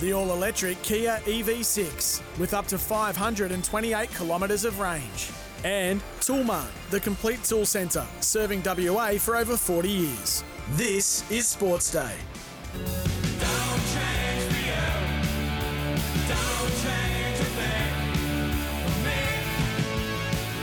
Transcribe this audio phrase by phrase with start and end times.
[0.00, 5.30] The all electric Kia EV6 with up to 528 kilometres of range.
[5.62, 10.44] And Toolmart, the complete tool centre, serving WA for over 40 years.
[10.72, 12.12] This is Sports Day.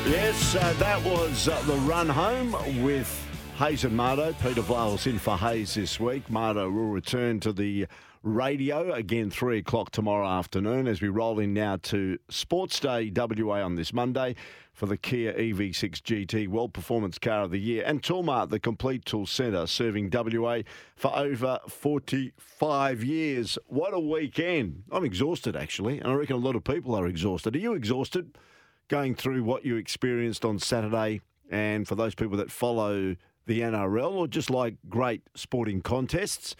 [0.05, 2.51] Yes, uh, that was uh, the run home
[2.83, 3.30] with
[3.61, 4.33] Hayes and Mardo.
[4.41, 6.27] Peter Vale's in for Hayes this week.
[6.29, 7.85] Mardo will return to the
[8.23, 13.61] radio again, three o'clock tomorrow afternoon as we roll in now to Sports Day WA
[13.61, 14.35] on this Monday
[14.73, 19.05] for the Kia EV6 GT World Performance Car of the Year and Toolmart, the complete
[19.05, 20.61] tool centre, serving WA
[20.95, 23.59] for over 45 years.
[23.67, 24.85] What a weekend!
[24.91, 27.55] I'm exhausted actually, and I reckon a lot of people are exhausted.
[27.55, 28.39] Are you exhausted
[28.87, 31.21] going through what you experienced on Saturday?
[31.51, 33.17] And for those people that follow
[33.51, 36.55] the NRL or just like great sporting contests,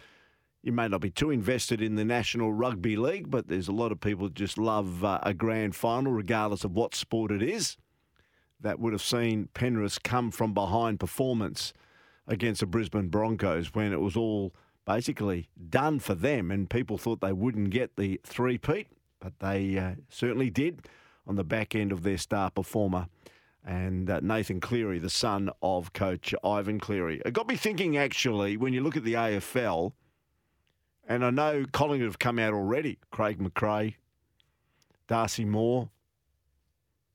[0.61, 3.94] you may not be too invested in the National Rugby League, but there's a lot
[3.94, 7.78] of people just love uh, a grand final, regardless of what sport it is.
[8.59, 11.72] That would have seen Penrith come from behind performance
[12.28, 14.53] against the Brisbane Broncos when it was all
[14.86, 18.88] basically done for them, and people thought they wouldn't get the three-peat,
[19.22, 20.89] but they uh, certainly did
[21.26, 23.08] on the back end of their star performer
[23.66, 27.22] and uh, Nathan Cleary, the son of coach Ivan Cleary.
[27.26, 29.94] It got me thinking, actually, when you look at the AFL,
[31.08, 33.95] and I know Collingwood have come out already Craig McRae,
[35.08, 35.89] Darcy Moore,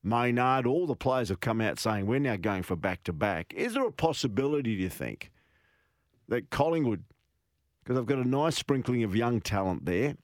[0.03, 3.53] Maynard, all the players have come out saying we're now going for back to back.
[3.55, 5.33] Is there a possibility, do you think,
[6.29, 7.03] that Collingwood,
[7.83, 10.17] because they've got a nice sprinkling of young talent there,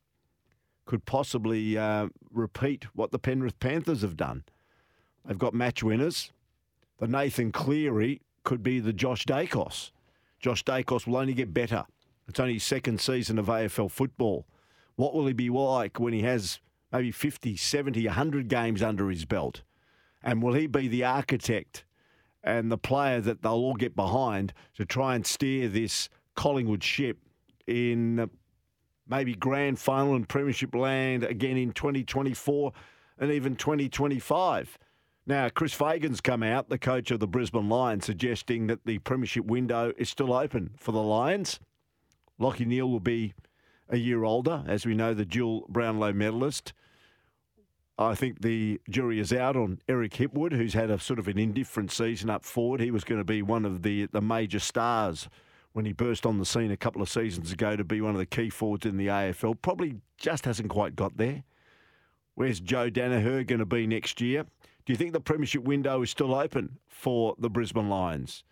[0.85, 4.45] could possibly uh, repeat what the Penrith Panthers have done?
[5.27, 6.33] They've got match winners.
[6.99, 9.91] The Nathan Cleary could be the Josh Daicos.
[10.41, 11.85] Josh Daicos will only get better.
[12.29, 14.47] It's only his second season of AFL football.
[14.97, 16.61] What will he be like when he has
[16.93, 19.63] maybe 50, 70, 100 games under his belt?
[20.23, 21.85] And will he be the architect
[22.45, 27.19] and the player that they'll all get behind to try and steer this Collingwood ship
[27.67, 28.31] in
[29.09, 32.73] maybe grand final and premiership land again in 2024
[33.19, 34.79] and even 2025?
[35.25, 39.45] Now, Chris Fagan's come out, the coach of the Brisbane Lions, suggesting that the premiership
[39.45, 41.61] window is still open for the Lions.
[42.41, 43.33] Lachie Neale will be
[43.89, 46.73] a year older, as we know, the dual Brownlow medalist.
[47.97, 51.39] I think the jury is out on Eric Hipwood, who's had a sort of an
[51.39, 52.81] indifferent season up forward.
[52.81, 55.29] He was going to be one of the, the major stars
[55.73, 58.19] when he burst on the scene a couple of seasons ago to be one of
[58.19, 59.61] the key forwards in the AFL.
[59.63, 61.45] Probably just hasn't quite got there.
[62.35, 64.47] Where's Joe Daniher going to be next year?
[64.85, 68.43] Do you think the premiership window is still open for the Brisbane Lions?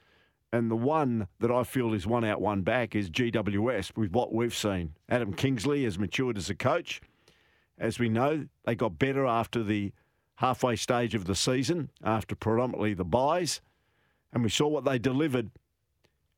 [0.52, 4.32] And the one that I feel is one out, one back is GWS with what
[4.32, 4.94] we've seen.
[5.08, 7.00] Adam Kingsley has matured as a coach.
[7.78, 9.92] As we know, they got better after the
[10.36, 13.60] halfway stage of the season, after predominantly the byes.
[14.32, 15.50] And we saw what they delivered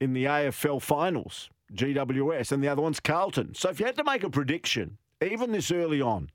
[0.01, 3.55] in the AFL finals, GWS, and the other one's Carlton.
[3.55, 6.31] So if you had to make a prediction, even this early on,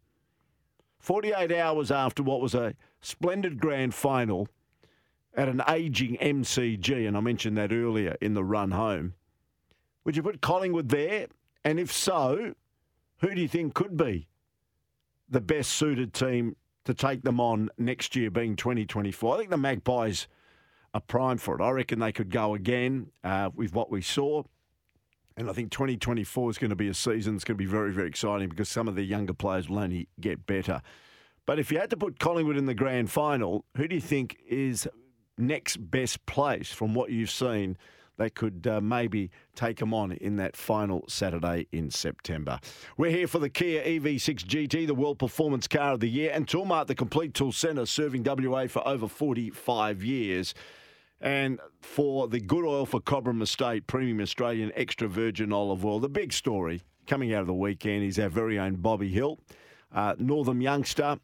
[1.00, 2.74] 48 hours after what was a
[3.08, 4.50] splendid grand final
[5.34, 9.14] at an ageing MCG, and I mentioned that earlier in the run home.
[10.04, 11.28] Would you put Collingwood there?
[11.64, 12.54] And if so,
[13.20, 14.28] who do you think could be
[15.30, 19.36] the best suited team to take them on next year, being 2024?
[19.36, 20.28] I think the Magpies
[20.94, 21.64] are primed for it.
[21.64, 24.44] I reckon they could go again uh, with what we saw.
[25.38, 27.94] And I think 2024 is going to be a season that's going to be very,
[27.94, 30.82] very exciting because some of the younger players will only get better.
[31.48, 34.38] But if you had to put Collingwood in the grand final, who do you think
[34.48, 34.88] is
[35.38, 37.78] next best place from what you've seen
[38.18, 42.60] that could uh, maybe take them on in that final Saturday in September.
[42.98, 46.48] We're here for the Kia EV6 GT, the World Performance Car of the Year, and
[46.48, 50.56] Toolmart, the complete tool centre, serving WA for over 45 years.
[51.22, 56.10] And for the good oil for Cobram Estate, premium Australian extra virgin olive oil, the
[56.10, 59.40] big story coming out of the weekend is our very own Bobby Hill,
[59.94, 61.20] uh, Northam youngster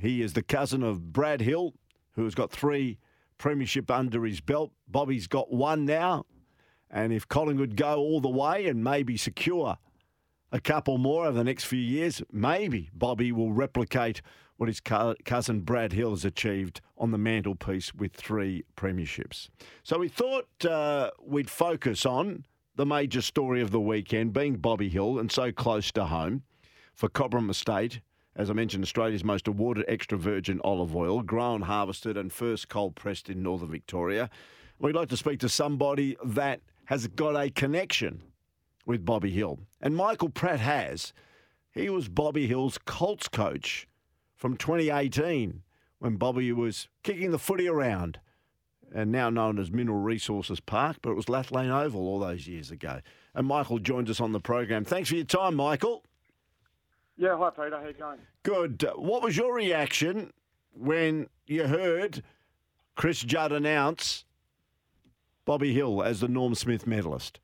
[0.00, 1.74] he is the cousin of Brad Hill,
[2.12, 2.98] who has got three
[3.36, 4.72] premiership under his belt.
[4.88, 6.26] Bobby's got one now.
[6.90, 9.76] And if Collingwood go all the way and maybe secure
[10.50, 14.22] a couple more over the next few years, maybe Bobby will replicate
[14.56, 19.48] what his cousin Brad Hill has achieved on the mantelpiece with three premierships.
[19.84, 24.88] So we thought uh, we'd focus on the major story of the weekend being Bobby
[24.88, 26.42] Hill and so close to home
[26.92, 28.00] for Cobram Estate.
[28.38, 32.94] As I mentioned, Australia's most awarded extra virgin olive oil, grown, harvested, and first cold
[32.94, 34.30] pressed in northern Victoria.
[34.78, 38.22] We'd like to speak to somebody that has got a connection
[38.86, 39.58] with Bobby Hill.
[39.80, 41.12] And Michael Pratt has.
[41.72, 43.88] He was Bobby Hill's Colts coach
[44.36, 45.62] from 2018
[45.98, 48.20] when Bobby was kicking the footy around
[48.94, 52.70] and now known as Mineral Resources Park, but it was Lathlain Oval all those years
[52.70, 53.00] ago.
[53.34, 54.84] And Michael joins us on the program.
[54.84, 56.04] Thanks for your time, Michael.
[57.20, 58.20] Yeah, hi Peter, how you going?
[58.44, 58.84] Good.
[58.94, 60.32] What was your reaction
[60.72, 62.22] when you heard
[62.94, 64.24] Chris Judd announce
[65.44, 67.40] Bobby Hill as the Norm Smith medalist?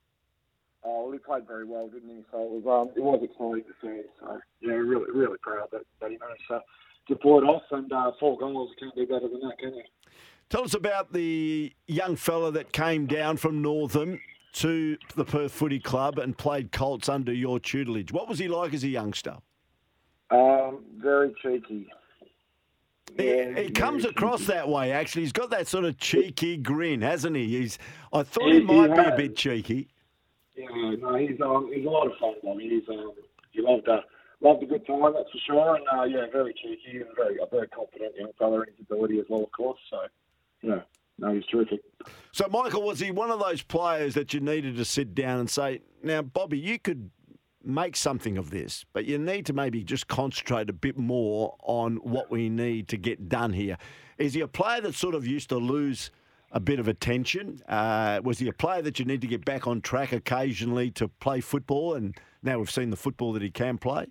[0.85, 2.23] Oh, well, he played very well, didn't he?
[2.31, 4.03] So it was, um, it was exciting to see.
[4.21, 6.61] So yeah, really, really proud that, that he managed to,
[7.09, 7.62] to pull it off.
[7.73, 9.82] And uh, four goals, can't do better than that, can you?
[10.50, 14.20] Tell us about the young fella that came down from Northam
[14.53, 18.12] to the Perth Footy Club and played Colts under your tutelage.
[18.12, 19.38] What was he like as a youngster?
[20.31, 21.88] Um, very cheeky.
[23.17, 24.91] He, he comes across that way.
[24.91, 27.59] Actually, he's got that sort of cheeky grin, hasn't he?
[27.59, 27.79] He's.
[28.12, 29.88] I thought he, he might he be a bit cheeky.
[30.56, 30.67] Yeah,
[31.00, 32.35] no, he's um, he's a lot of fun.
[32.49, 33.12] I mean, he's um,
[33.53, 34.00] he loved a
[34.41, 35.76] loved a good time, that's for sure.
[35.76, 39.19] And uh, yeah, very cheeky and very a very confident young fella in his ability
[39.20, 39.79] as well, of course.
[39.91, 39.99] So
[40.62, 40.81] yeah,
[41.19, 41.81] no, he's terrific.
[42.32, 45.49] So, Michael, was he one of those players that you needed to sit down and
[45.49, 47.11] say, now, Bobby, you could
[47.67, 51.97] make something of this, but you need to maybe just concentrate a bit more on
[51.97, 53.77] what we need to get done here.
[54.19, 56.11] Is he a player that sort of used to lose
[56.53, 57.61] a bit of attention?
[57.69, 61.09] Uh, was he a player that you need to get back on track occasionally to
[61.09, 61.95] play football?
[61.95, 64.07] And now we've seen the football that he can play.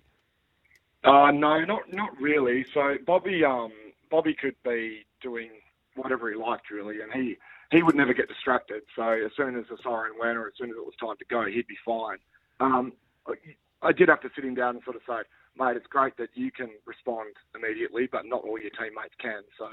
[1.04, 2.64] Uh, no, not not really.
[2.72, 3.72] So Bobby, um,
[4.10, 5.50] Bobby could be doing
[5.96, 7.36] whatever he liked really, and he
[7.70, 8.82] he would never get distracted.
[8.96, 11.24] So as soon as the siren went, or as soon as it was time to
[11.26, 12.18] go, he'd be fine.
[12.60, 12.92] Um,
[13.82, 15.28] I did have to sit him down and sort of say,
[15.58, 19.42] mate, it's great that you can respond immediately, but not all your teammates can.
[19.58, 19.68] So,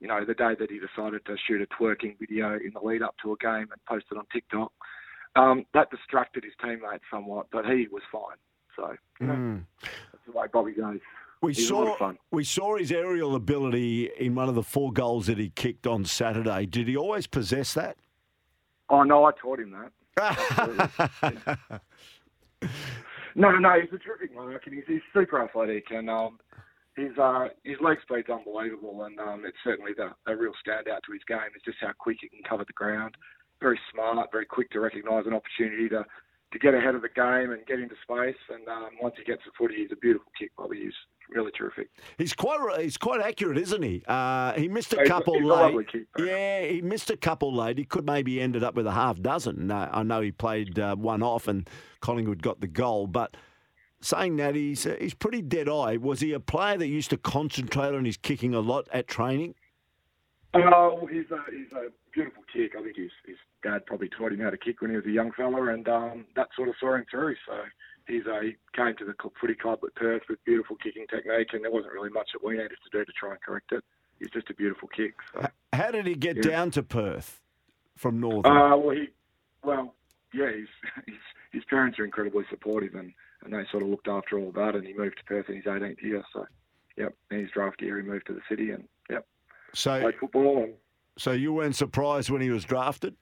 [0.00, 3.02] you know, the day that he decided to shoot a twerking video in the lead
[3.02, 4.72] up to a game and post it on TikTok,
[5.36, 8.36] um, that distracted his teammates somewhat, but he was fine.
[8.76, 9.64] So, you know, mm.
[9.80, 11.00] that's the way Bobby goes.
[11.42, 15.50] We saw we saw his aerial ability in one of the four goals that he
[15.50, 16.66] kicked on Saturday.
[16.66, 17.96] Did he always possess that?
[18.88, 19.90] Oh no, I taught him that.
[23.36, 26.38] no, no, he's a terrific mark, and he's, he's super athletic, and um,
[26.96, 31.12] his uh, his leg speed's unbelievable, and um, it's certainly the a real standout to
[31.12, 31.52] his game.
[31.54, 33.14] is just how quick he can cover the ground.
[33.60, 36.04] Very smart, very quick to recognise an opportunity to
[36.58, 38.36] to get ahead of the game and get into space.
[38.48, 40.80] And um, once he gets the footy, he's a beautiful kick, Bobby.
[40.80, 40.94] He's
[41.30, 41.88] really terrific.
[42.18, 44.02] He's quite he's quite accurate, isn't he?
[44.06, 45.92] Uh, he missed a couple he's late.
[45.92, 47.78] Kick, yeah, he missed a couple late.
[47.78, 49.70] He could maybe ended up with a half dozen.
[49.70, 51.68] Uh, I know he played uh, one off and
[52.00, 53.36] Collingwood got the goal, but.
[54.02, 55.96] Saying that he's uh, he's pretty dead eye.
[55.96, 59.54] Was he a player that used to concentrate on his kicking a lot at training?
[60.64, 62.72] Oh, he's a he's a beautiful kick.
[62.78, 65.10] I think his his dad probably taught him how to kick when he was a
[65.10, 67.36] young fella, and um, that sort of saw him through.
[67.46, 67.54] So
[68.06, 71.64] he's uh, he came to the footy club at Perth with beautiful kicking technique, and
[71.64, 73.84] there wasn't really much that we needed to do to try and correct it.
[74.18, 75.14] He's just a beautiful kick.
[75.34, 75.46] So.
[75.72, 76.50] How did he get yeah.
[76.50, 77.42] down to Perth
[77.96, 78.50] from Northam?
[78.50, 79.08] Uh, well, he
[79.62, 79.94] well
[80.36, 80.68] yeah, he's,
[81.06, 83.12] he's, his parents are incredibly supportive, and
[83.44, 85.64] and they sort of looked after all that, and he moved to Perth in his
[85.64, 86.22] 18th year.
[86.32, 86.46] So,
[86.96, 89.24] yep, in his draft year, he moved to the city, and yep,
[89.76, 90.74] so played football and
[91.18, 93.14] so you weren't surprised when he was drafted?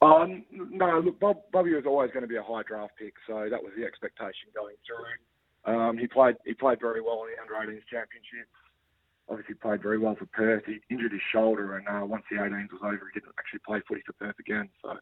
[0.00, 3.48] Um, no, look, Bob, Bobby was always going to be a high draft pick, so
[3.50, 5.74] that was the expectation going through.
[5.74, 8.54] Um, he played he played very well in the under 18s championships.
[9.28, 10.62] Obviously, played very well for Perth.
[10.64, 13.82] He injured his shoulder, and uh, once the 18s was over, he didn't actually play
[13.86, 14.70] footy for Perth again.
[14.80, 14.96] So,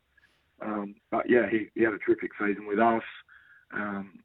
[0.63, 3.05] um, but yeah, he, he had a terrific season with us.
[3.73, 4.19] Um,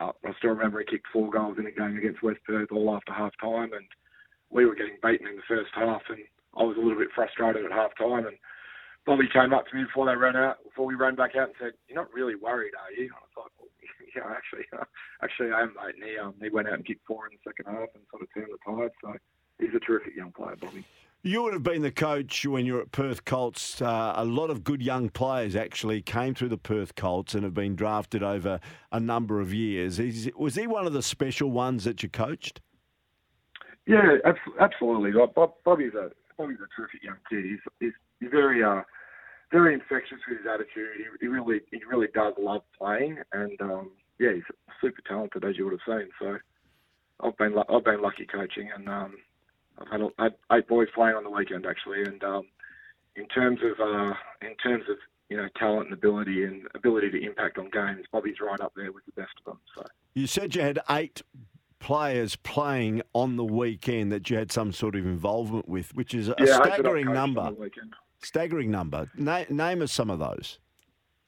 [0.00, 2.96] I, I still remember he kicked four goals in a game against West Perth all
[2.96, 3.86] after half time, and
[4.54, 6.22] we were getting beaten in the first half, and
[6.56, 8.38] I was a little bit frustrated at half time and
[9.06, 11.56] Bobby came up to me before they ran out, before we ran back out and
[11.60, 13.68] said, "You're not really worried, are you?" And I was like, well,
[14.16, 14.64] "Yeah, actually,
[15.22, 17.50] actually, I am, mate." And he, um, he went out and kicked four in the
[17.50, 18.90] second half and sort of turned the tide.
[19.02, 19.14] So
[19.58, 20.84] he's a terrific young player, Bobby.
[21.22, 23.80] You would have been the coach when you were at Perth Colts.
[23.80, 27.54] Uh, a lot of good young players actually came through the Perth Colts and have
[27.54, 28.60] been drafted over
[28.92, 29.98] a number of years.
[29.98, 32.60] Is, was he one of the special ones that you coached?
[33.86, 34.16] Yeah,
[34.60, 35.12] absolutely.
[35.64, 37.44] Bobby's a Bobby's a terrific young kid.
[37.44, 38.82] He's he's, he's very uh
[39.52, 40.96] very infectious with his attitude.
[40.96, 44.42] He, he really he really does love playing, and um, yeah, he's
[44.80, 46.08] super talented as you would have seen.
[46.20, 46.38] So
[47.20, 49.16] I've been I've been lucky coaching, and um,
[49.78, 52.42] I've had, a, had eight boys playing on the weekend actually, and um,
[53.16, 54.96] in terms of uh, in terms of
[55.28, 58.92] you know talent and ability and ability to impact on games, Bobby's right up there
[58.92, 59.60] with the best of them.
[59.76, 61.22] So you said you had eight
[61.84, 66.30] players playing on the weekend that you had some sort of involvement with, which is
[66.30, 67.52] a yeah, staggering number.
[68.22, 69.10] Staggering number.
[69.16, 70.58] Na- name us some of those.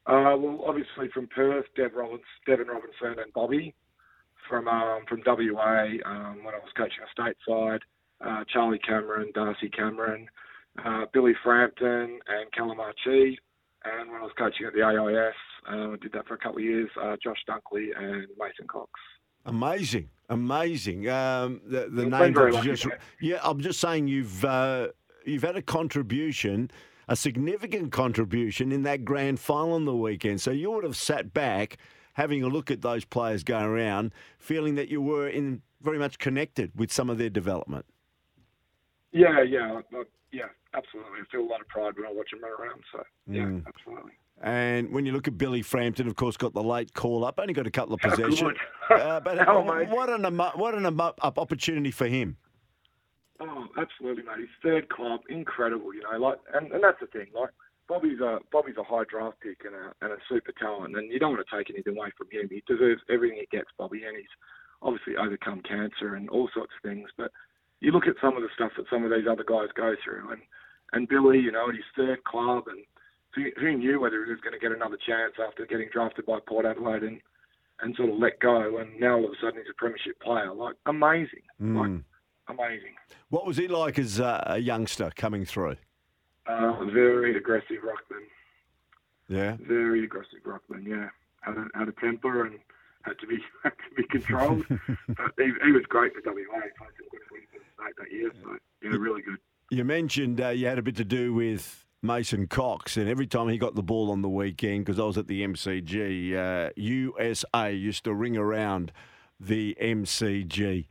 [0.07, 3.75] Uh, well, obviously from Perth, Dev Rollins, Deven Robertson, and Bobby.
[4.49, 7.81] From um, from WA, um, when I was coaching a stateside,
[8.25, 10.27] uh, Charlie Cameron, Darcy Cameron,
[10.83, 13.39] uh, Billy Frampton, and Callum Archie.
[13.85, 15.35] And when I was coaching at the AIS,
[15.71, 16.89] uh, I did that for a couple of years.
[16.99, 18.91] Uh, Josh Dunkley and Mason Cox.
[19.47, 21.09] Amazing, amazing.
[21.09, 22.87] Um, the the name just,
[23.21, 23.39] yeah.
[23.43, 24.89] I'm just saying you've uh,
[25.25, 26.71] you've had a contribution,
[27.09, 30.41] a significant contribution in that grand final on the weekend.
[30.41, 31.79] So you would have sat back,
[32.15, 36.19] having a look at those players going around, feeling that you were in very much
[36.19, 37.87] connected with some of their development.
[39.13, 39.81] Yeah, yeah,
[40.33, 41.21] yeah, absolutely.
[41.21, 42.83] I feel a lot of pride when I watch them run around.
[42.93, 43.65] So yeah, mm.
[43.67, 44.13] absolutely.
[44.43, 47.39] And when you look at Billy Frampton, of course, got the late call up.
[47.39, 48.43] Only got a couple of possessions.
[48.91, 52.37] uh, but oh, what an what an opportunity for him.
[53.41, 54.41] Oh, absolutely, mate.
[54.41, 55.95] His third club, incredible.
[55.95, 57.27] You know, like, and, and that's the thing.
[57.35, 57.51] Like,
[57.89, 61.19] Bobby's a Bobby's a high draft pick and a and a super talent, and you
[61.19, 62.49] don't want to take anything away from him.
[62.51, 64.35] He deserves everything he gets, Bobby, and he's
[64.83, 67.09] obviously overcome cancer and all sorts of things.
[67.17, 67.31] But
[67.81, 70.33] you look at some of the stuff that some of these other guys go through,
[70.33, 70.43] and
[70.93, 72.85] and Billy, you know, at his third club, and
[73.37, 76.39] who, who knew whether he was going to get another chance after getting drafted by
[76.47, 77.21] Port Adelaide and
[77.81, 80.53] and sort of let go, and now all of a sudden he's a premiership player.
[80.53, 81.77] Like amazing, mm.
[81.77, 82.03] like
[82.49, 82.95] amazing.
[83.29, 85.77] What was he like as a youngster coming through?
[86.47, 88.25] Uh, very aggressive ruckman.
[89.29, 89.57] Yeah.
[89.61, 90.87] Very aggressive ruckman.
[90.87, 91.09] Yeah,
[91.43, 92.59] had a, had a temper and
[93.03, 94.65] had to be had to be controlled.
[94.69, 96.33] but he, he, was great for WA.
[96.33, 98.31] Played some good footy for the state that year.
[98.43, 99.39] So yeah, really good.
[99.71, 103.49] You mentioned uh, you had a bit to do with Mason Cox, and every time
[103.49, 107.73] he got the ball on the weekend, because I was at the MCG, uh, USA
[107.73, 108.93] used to ring around
[109.39, 110.87] the MCG.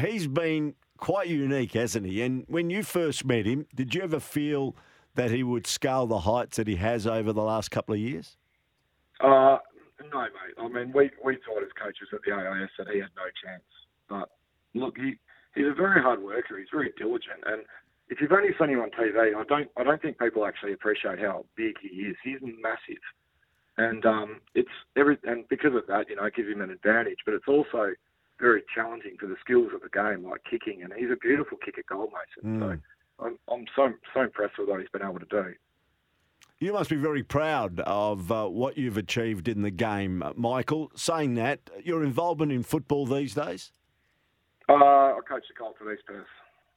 [0.00, 2.22] He's been quite unique, hasn't he?
[2.22, 4.74] And when you first met him, did you ever feel
[5.14, 8.36] that he would scale the heights that he has over the last couple of years?
[9.20, 9.58] Uh,
[10.12, 10.54] no, mate.
[10.58, 13.62] I mean, we, we thought as coaches at the AIS that he had no chance.
[14.08, 14.30] But
[14.74, 15.14] look, he,
[15.54, 16.58] he's a very hard worker.
[16.58, 17.62] He's very diligent, and
[18.10, 21.18] if you've only seen him on TV, I don't I don't think people actually appreciate
[21.18, 22.16] how big he is.
[22.24, 23.02] He's massive,
[23.76, 27.18] and um, it's every and because of that, you know, it gives him an advantage.
[27.24, 27.92] But it's also
[28.40, 31.82] very challenging for the skills of the game, like kicking, and he's a beautiful kicker,
[31.88, 32.58] goal, Mason.
[32.58, 32.60] Mm.
[32.60, 35.54] So I'm I'm so so impressed with what he's been able to do.
[36.60, 40.90] You must be very proud of uh, what you've achieved in the game, Michael.
[40.96, 43.70] Saying that, your involvement in football these days?
[44.68, 46.26] Uh, I coach the Colts East Perth.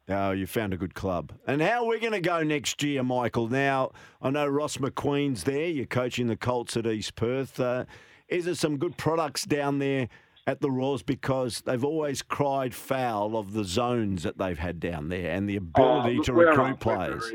[0.10, 1.32] Oh, you found a good club.
[1.48, 3.48] And how are we going to go next year, Michael?
[3.48, 3.92] Now,
[4.22, 5.68] I know Ross McQueen's there.
[5.68, 7.60] You're coaching the Colts at East Perth.
[7.60, 7.86] Uh,
[8.28, 10.10] is there some good products down there
[10.48, 15.10] at the Roars because they've always cried foul of the zones that they've had down
[15.10, 17.32] there and the ability oh, to recruit players?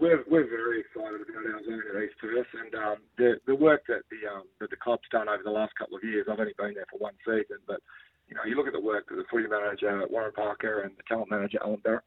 [0.00, 3.82] We're, we're very excited about our zone at East Perth and um, the the work
[3.86, 6.26] that the um, that the club's done over the last couple of years.
[6.30, 7.80] I've only been there for one season, but
[8.32, 11.02] you know, you look at the work that the footy manager Warren Parker and the
[11.06, 11.58] talent manager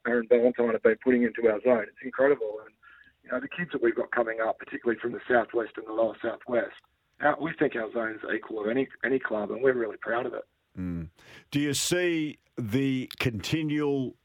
[0.06, 1.84] Aaron Ballantyne have been putting into our zone.
[1.84, 2.74] It's incredible, and
[3.22, 5.92] you know the kids that we've got coming up, particularly from the southwest and the
[5.92, 6.74] lower southwest,
[7.20, 10.34] our, we think our zone's equal of any any club, and we're really proud of
[10.34, 10.44] it.
[10.76, 11.08] Mm.
[11.52, 14.16] Do you see the continual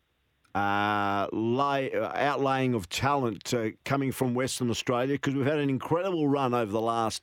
[0.55, 5.15] uh, lay, uh, outlaying of talent uh, coming from Western Australia?
[5.15, 7.21] Because we've had an incredible run over the last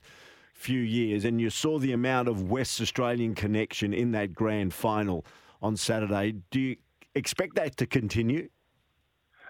[0.59, 5.25] few years, and you saw the amount of West Australian connection in that grand final
[5.63, 6.35] on Saturday.
[6.51, 6.77] Do you
[7.15, 8.49] expect that to continue?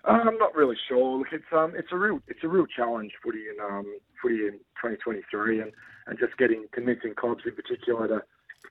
[0.04, 1.18] Uh, I'm not really sure.
[1.18, 3.86] Look, it's um, it's a real, it's a real challenge footy in um,
[4.20, 5.72] footy in 2023, and,
[6.06, 8.22] and just getting convincing clubs in particular to,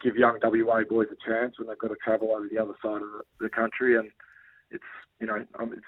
[0.03, 3.01] give young WA boys a chance when they've got to travel over the other side
[3.01, 3.97] of the, the country.
[3.97, 4.11] And
[4.69, 4.83] it's
[5.19, 5.81] you know, um, it's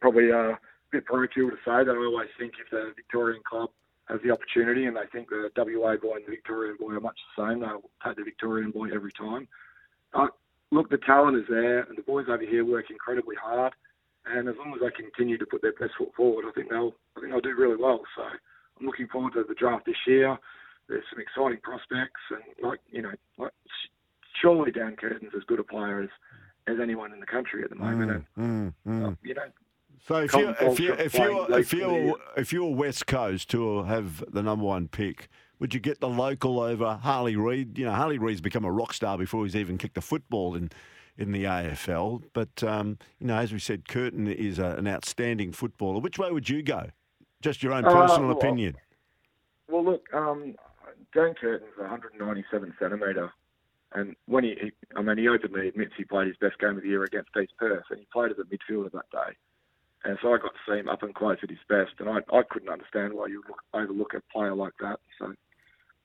[0.00, 0.58] probably uh, a
[0.90, 3.70] bit parochial to say that I always think if the Victorian club
[4.08, 7.18] has the opportunity, and they think the WA boy and the Victorian boy are much
[7.36, 7.60] the same.
[7.60, 9.48] They'll take the Victorian boy every time.
[10.12, 10.30] But
[10.70, 13.72] look, the talent is there, and the boys over here work incredibly hard.
[14.26, 16.94] And as long as they continue to put their best foot forward, I think they'll
[17.16, 18.02] I think they'll do really well.
[18.16, 20.38] So I'm looking forward to the draft this year.
[20.88, 23.52] There's some exciting prospects, and like you know, like
[24.40, 26.08] surely Dan Curtin's as good a player as
[26.68, 28.24] as anyone in the country at the moment.
[28.38, 29.12] Mm, and, mm, mm.
[29.12, 29.42] Uh, you know,
[30.06, 33.84] so if you if you if you if you if you were West Coast to
[33.84, 37.78] have the number one pick, would you get the local over Harley Reid?
[37.78, 40.70] You know, Harley Reid's become a rock star before he's even kicked a football in
[41.16, 42.22] in the AFL.
[42.32, 46.00] But um, you know, as we said, Curtin is a, an outstanding footballer.
[46.00, 46.90] Which way would you go?
[47.40, 48.76] Just your own personal uh, well, opinion.
[49.68, 50.54] Well, look, um,
[51.14, 53.32] Dan Curtin's 197 centimetre,
[53.92, 56.82] and when he, he, I mean, he openly admits he played his best game of
[56.82, 59.36] the year against East Perth, and he played as a midfielder that day.
[60.04, 62.18] And so I got to see him up and close at his best, and I,
[62.34, 64.98] I couldn't understand why you look, overlook a player like that.
[65.18, 65.32] So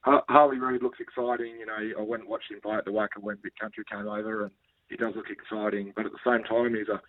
[0.04, 1.58] Harley Reid looks exciting.
[1.60, 4.08] You know, I went and watched him play at the WACA when Big Country came
[4.08, 4.52] over, and
[4.90, 5.94] he does look exciting.
[5.96, 7.02] But at the same time, he's a,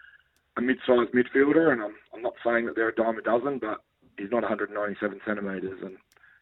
[0.56, 3.82] a mid-sized midfielder, and I'm, I'm not saying that they're a dime a dozen, but
[4.16, 5.96] he's not 197 centimetres, and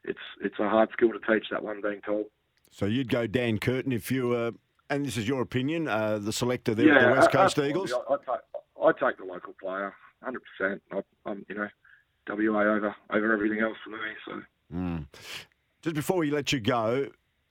[0.04, 1.48] it's it's a hard skill to teach.
[1.50, 2.24] That one being tall.
[2.70, 4.52] So you'd go Dan Curtin if you were,
[4.90, 7.92] and this is your opinion, uh, the selector there yeah, at the West Coast Eagles.
[7.92, 8.40] I'd take,
[8.82, 10.42] I'd take the local player, 100.
[10.58, 10.82] percent
[11.24, 11.68] I'm, you know,
[12.28, 13.98] WA over over everything else for me.
[14.26, 14.42] So.
[14.74, 15.06] Mm.
[15.82, 17.08] Just before we let you go,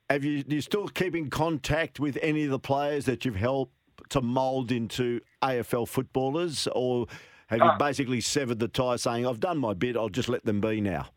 [0.10, 3.36] have you do you still keep in contact with any of the players that you've
[3.36, 3.74] helped
[4.10, 7.08] to mould into AFL footballers, or
[7.48, 10.46] have you uh, basically severed the tie, saying I've done my bit, I'll just let
[10.46, 11.08] them be now?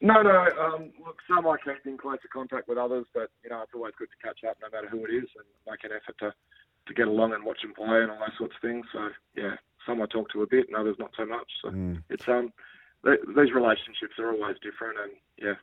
[0.00, 0.48] No, no.
[0.58, 3.92] Um, look, some I keep in closer contact with others, but you know it's always
[3.98, 6.34] good to catch up, no matter who it is, and make an effort to
[6.86, 8.86] to get along and watch them play and all those sorts of things.
[8.92, 9.54] So yeah,
[9.86, 11.50] some I talk to a bit, and others not so much.
[11.62, 12.02] So mm.
[12.10, 12.52] it's um,
[13.04, 15.54] these relationships are always different, and yeah,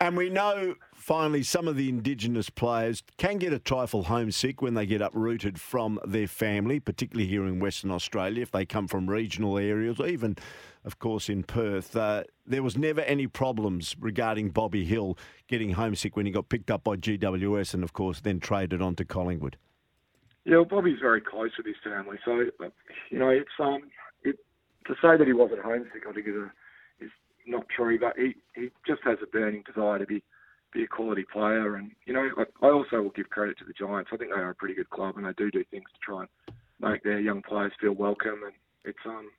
[0.00, 4.74] and we know finally some of the Indigenous players can get a trifle homesick when
[4.74, 9.08] they get uprooted from their family, particularly here in Western Australia, if they come from
[9.08, 10.36] regional areas or even,
[10.84, 11.94] of course, in Perth.
[11.96, 15.16] Uh, there was never any problems regarding Bobby Hill
[15.46, 18.96] getting homesick when he got picked up by GWS and, of course, then traded on
[18.96, 19.56] to Collingwood.
[20.44, 22.44] Yeah, well, Bobby's very close with his family, so
[23.10, 23.90] you know it's um
[24.22, 24.36] it,
[24.86, 26.50] to say that he wasn't homesick, I think is a
[27.46, 30.22] not true, but he, he just has a burning desire to be
[30.72, 31.76] be a quality player.
[31.76, 34.10] And you know, I, I also will give credit to the Giants.
[34.12, 36.20] I think they are a pretty good club, and they do do things to try
[36.20, 38.40] and make their young players feel welcome.
[38.44, 38.54] And
[38.84, 39.30] it's um,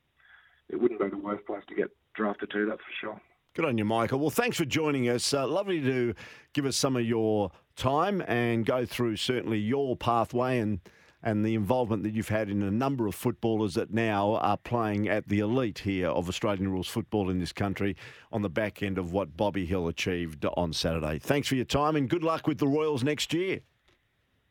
[0.68, 2.66] it wouldn't be the worst place to get drafted to.
[2.66, 3.20] That's for sure.
[3.54, 4.18] Good on you, Michael.
[4.18, 5.32] Well, thanks for joining us.
[5.32, 6.14] Uh, lovely to
[6.52, 10.80] give us some of your time and go through certainly your pathway and
[11.22, 15.08] and the involvement that you've had in a number of footballers that now are playing
[15.08, 17.96] at the elite here of Australian rules football in this country
[18.30, 21.18] on the back end of what Bobby Hill achieved on Saturday.
[21.18, 23.60] Thanks for your time and good luck with the Royals next year.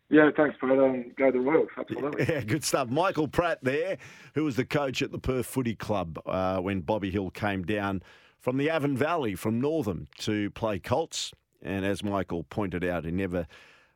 [0.10, 0.78] Yeah, thanks, Brad.
[0.78, 2.26] Um, go the Royals, absolutely.
[2.30, 2.90] Yeah, good stuff.
[2.90, 3.98] Michael Pratt there,
[4.34, 8.04] who was the coach at the Perth Footy Club uh, when Bobby Hill came down
[8.40, 11.32] from the Avon Valley, from Northam, to play Colts.
[11.65, 13.47] And as Michael pointed out, he never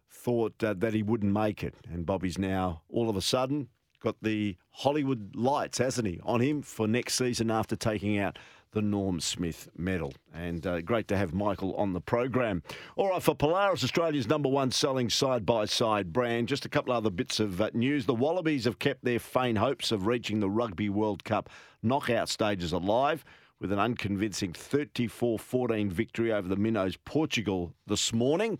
[0.10, 1.75] thought uh, that he wouldn't make it.
[1.91, 3.69] And Bobby's now all of a sudden
[4.01, 8.39] got the Hollywood lights, hasn't he, on him for next season after taking out
[8.71, 10.13] the Norm Smith medal.
[10.34, 12.63] And uh, great to have Michael on the program.
[12.95, 16.93] All right, for Polaris, Australia's number one selling side by side brand, just a couple
[16.93, 18.05] other bits of uh, news.
[18.05, 21.49] The Wallabies have kept their faint hopes of reaching the Rugby World Cup
[21.82, 23.25] knockout stages alive
[23.60, 28.60] with an unconvincing 34 14 victory over the Minnows Portugal this morning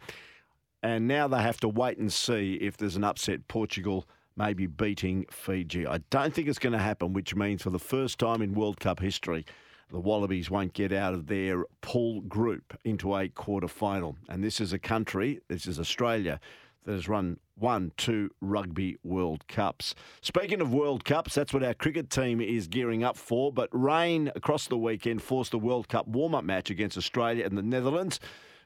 [0.82, 3.48] and now they have to wait and see if there's an upset.
[3.48, 5.86] Portugal maybe beating Fiji.
[5.86, 8.80] I don't think it's going to happen, which means for the first time in World
[8.80, 9.46] Cup history,
[9.92, 14.16] the Wallabies won't get out of their pool group into a quarter final.
[14.30, 16.40] And this is a country, this is Australia,
[16.86, 19.94] that has run one, two Rugby World Cups.
[20.22, 23.52] Speaking of World Cups, that's what our cricket team is gearing up for.
[23.52, 27.58] But rain across the weekend forced the World Cup warm up match against Australia and
[27.58, 28.20] the Netherlands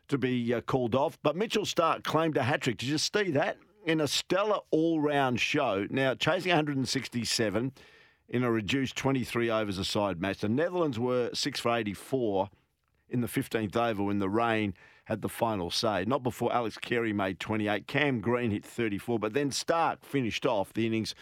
[0.10, 1.17] to be uh, called off.
[1.23, 2.78] But Mitchell Starc claimed a hat trick.
[2.78, 3.58] Did you see that?
[3.86, 5.88] In a stellar all round show.
[5.89, 7.71] Now, chasing 167
[8.30, 10.39] in a reduced 23 overs a side match.
[10.39, 12.49] The Netherlands were 6 for 84
[13.10, 14.73] in the 15th over when the rain
[15.06, 16.06] had the final say.
[16.06, 17.88] Not before Alex Carey made 28.
[17.88, 21.13] Cam Green hit 34, but then Starc finished off the innings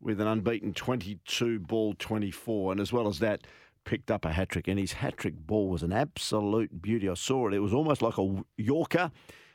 [0.00, 2.72] with an unbeaten 22 ball 24.
[2.72, 3.46] And as well as that,
[3.84, 7.08] picked up a hat trick, and his hat trick ball was an absolute beauty.
[7.08, 9.10] I saw it; it was almost like a Yorker,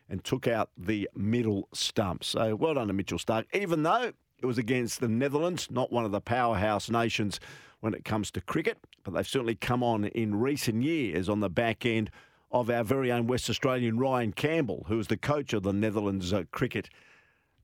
[0.10, 2.24] and took out the middle stump.
[2.24, 6.06] So well done to Mitchell Starc, even though it was against the Netherlands, not one
[6.06, 7.40] of the powerhouse nations
[7.80, 11.50] when it comes to cricket, but they've certainly come on in recent years on the
[11.50, 12.10] back end
[12.52, 16.32] of our very own West Australian Ryan Campbell, who was the coach of the Netherlands
[16.34, 16.90] uh, cricket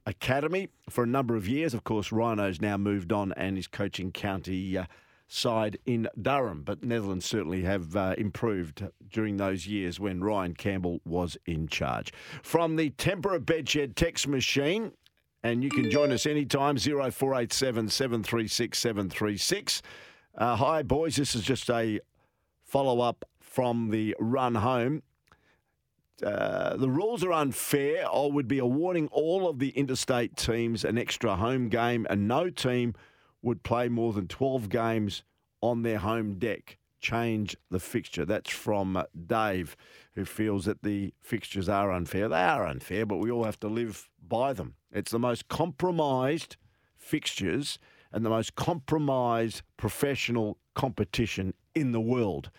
[0.05, 1.73] academy for a number of years.
[1.73, 4.77] Of course, Rhino's now moved on and is coaching county.
[4.77, 4.85] Uh,
[5.33, 6.63] side in Durham.
[6.63, 12.13] But Netherlands certainly have uh, improved during those years when Ryan Campbell was in charge.
[12.43, 14.91] From the Tempur Bedshed text machine,
[15.43, 19.81] and you can join us anytime 0487 736 736.
[20.37, 21.15] Uh, hi, boys.
[21.15, 21.99] This is just a
[22.63, 25.03] follow up from the run home.
[26.23, 28.03] uh, the rules are unfair.
[28.11, 32.49] I would be awarding all of the interstate teams an extra home game, and no
[32.49, 32.95] team
[33.43, 35.23] would play more than 12 games
[35.61, 36.77] on their home deck.
[36.99, 38.25] Change the fixture.
[38.25, 39.75] That's from uh, Dave,
[40.15, 42.27] who feels that the fixtures are unfair.
[42.29, 44.75] They are unfair, but we all have to live by them.
[44.91, 46.55] It's the most compromised
[46.97, 47.77] fixtures
[48.11, 52.49] and the most compromised professional competition in the world.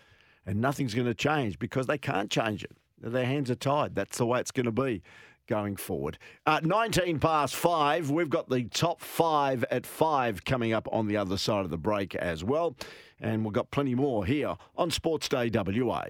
[0.45, 2.71] And nothing's going to change because they can't change it.
[3.01, 3.95] Their hands are tied.
[3.95, 5.01] That's the way it's going to be
[5.47, 6.17] going forward.
[6.45, 8.09] Uh, 19 past five.
[8.09, 11.77] We've got the top five at five coming up on the other side of the
[11.77, 12.75] break as well.
[13.19, 16.05] And we've got plenty more here on Sports Day WA.